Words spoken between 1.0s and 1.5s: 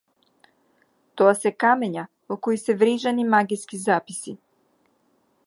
Тоа